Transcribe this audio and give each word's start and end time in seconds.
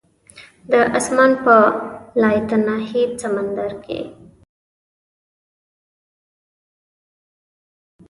د 0.71 0.73
اسمان 0.97 1.31
په 1.45 1.55
لایتناهي 2.21 3.03
سمندر 3.21 3.71
کې 3.83 3.99